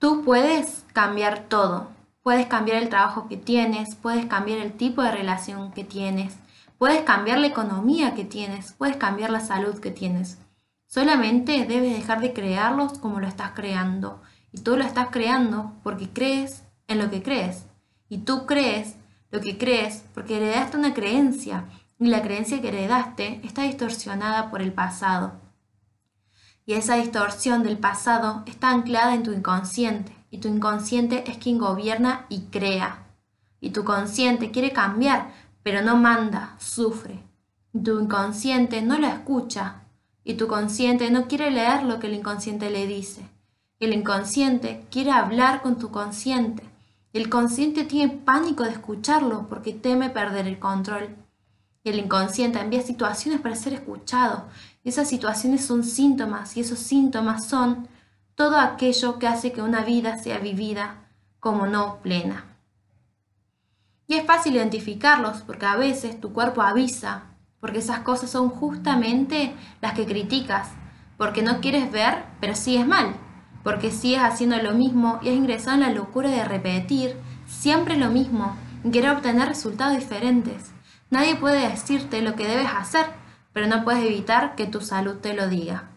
[0.00, 1.90] Tú puedes cambiar todo.
[2.22, 6.36] Puedes cambiar el trabajo que tienes, puedes cambiar el tipo de relación que tienes,
[6.78, 10.38] puedes cambiar la economía que tienes, puedes cambiar la salud que tienes.
[10.86, 14.22] Solamente debes dejar de crearlos como lo estás creando.
[14.52, 17.66] Y tú lo estás creando porque crees en lo que crees.
[18.08, 18.96] Y tú crees
[19.30, 21.66] lo que crees porque heredaste una creencia.
[21.98, 25.39] Y la creencia que heredaste está distorsionada por el pasado.
[26.66, 30.14] Y esa distorsión del pasado está anclada en tu inconsciente.
[30.30, 33.06] Y tu inconsciente es quien gobierna y crea.
[33.60, 35.32] Y tu consciente quiere cambiar,
[35.62, 37.22] pero no manda, sufre.
[37.72, 39.82] Y tu inconsciente no lo escucha.
[40.24, 43.28] Y tu consciente no quiere leer lo que el inconsciente le dice.
[43.80, 46.62] El inconsciente quiere hablar con tu consciente.
[47.12, 51.16] El consciente tiene pánico de escucharlo porque teme perder el control.
[51.82, 54.48] El inconsciente envía situaciones para ser escuchado.
[54.84, 57.88] Esas situaciones son síntomas y esos síntomas son
[58.34, 61.08] todo aquello que hace que una vida sea vivida
[61.40, 62.44] como no plena.
[64.06, 67.22] Y es fácil identificarlos porque a veces tu cuerpo avisa,
[67.60, 70.68] porque esas cosas son justamente las que criticas,
[71.16, 73.14] porque no quieres ver, pero sigues mal,
[73.62, 78.10] porque sigues haciendo lo mismo y has ingresado en la locura de repetir siempre lo
[78.10, 80.72] mismo y querer obtener resultados diferentes.
[81.10, 83.06] Nadie puede decirte lo que debes hacer,
[83.52, 85.90] pero no puedes evitar que tu salud te lo diga.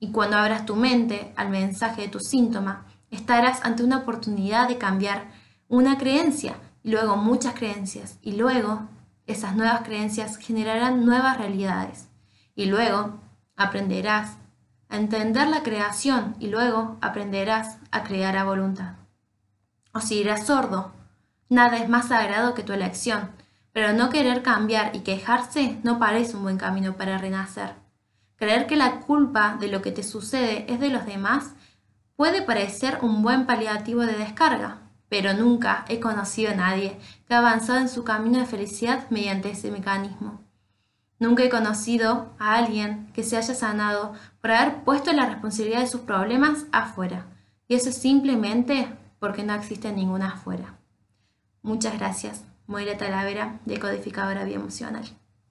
[0.00, 4.78] Y cuando abras tu mente al mensaje de tu síntoma, estarás ante una oportunidad de
[4.78, 5.30] cambiar
[5.68, 8.88] una creencia y luego muchas creencias y luego
[9.26, 12.08] esas nuevas creencias generarán nuevas realidades
[12.54, 13.20] y luego
[13.56, 14.38] aprenderás
[14.88, 18.94] a entender la creación y luego aprenderás a crear a voluntad.
[19.92, 20.92] O si eres sordo,
[21.48, 23.30] nada es más sagrado que tu elección,
[23.78, 27.74] pero no querer cambiar y quejarse no parece un buen camino para renacer.
[28.34, 31.52] Creer que la culpa de lo que te sucede es de los demás
[32.16, 36.98] puede parecer un buen paliativo de descarga, pero nunca he conocido a nadie
[37.28, 40.40] que ha avanzado en su camino de felicidad mediante ese mecanismo.
[41.20, 45.86] Nunca he conocido a alguien que se haya sanado por haber puesto la responsabilidad de
[45.86, 47.26] sus problemas afuera.
[47.68, 48.88] Y eso es simplemente
[49.20, 50.74] porque no existe ninguna afuera.
[51.62, 52.42] Muchas gracias.
[52.68, 55.06] Moira Talavera, decodificadora bioemocional.